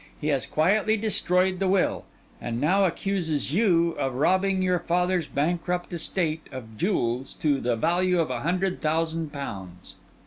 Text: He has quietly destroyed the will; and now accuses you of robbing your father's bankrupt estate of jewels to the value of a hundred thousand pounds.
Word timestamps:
He 0.19 0.29
has 0.29 0.47
quietly 0.47 0.97
destroyed 0.97 1.59
the 1.59 1.67
will; 1.67 2.05
and 2.41 2.59
now 2.59 2.85
accuses 2.85 3.53
you 3.53 3.91
of 3.99 4.15
robbing 4.15 4.63
your 4.63 4.79
father's 4.79 5.27
bankrupt 5.27 5.93
estate 5.93 6.47
of 6.51 6.75
jewels 6.75 7.35
to 7.35 7.59
the 7.61 7.75
value 7.75 8.19
of 8.19 8.31
a 8.31 8.39
hundred 8.39 8.81
thousand 8.81 9.31
pounds. 9.31 9.93